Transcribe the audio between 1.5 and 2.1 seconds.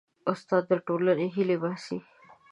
باسي.